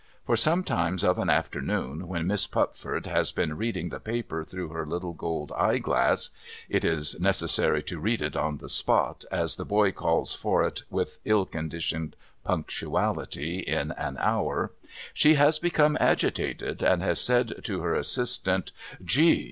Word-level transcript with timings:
For, 0.25 0.35
sometimes 0.35 1.03
of 1.03 1.19
an 1.19 1.29
afternoon 1.29 2.07
when 2.07 2.25
Miss 2.25 2.47
Pupford 2.47 3.05
has 3.05 3.31
been 3.31 3.55
reading 3.55 3.89
the 3.89 3.99
paper 3.99 4.43
through 4.43 4.69
her 4.69 4.83
little 4.83 5.13
gold 5.13 5.51
eye 5.55 5.77
glass 5.77 6.31
(it 6.69 6.83
is 6.83 7.19
necessary 7.19 7.83
to 7.83 7.99
read 7.99 8.23
it 8.23 8.35
on 8.35 8.57
the 8.57 8.67
spot, 8.67 9.25
as 9.31 9.57
the 9.57 9.63
boy 9.63 9.91
calls 9.91 10.33
for 10.33 10.63
it, 10.63 10.81
with 10.89 11.19
ill 11.23 11.45
conditioned 11.45 12.15
punctuality, 12.43 13.59
in 13.59 13.91
an 13.91 14.17
hour), 14.19 14.71
she 15.13 15.35
has 15.35 15.59
become 15.59 15.95
agitated, 15.99 16.81
and 16.81 17.03
has 17.03 17.21
said 17.21 17.63
to 17.65 17.81
her 17.81 17.93
assistant' 17.93 18.71
G 19.03 19.39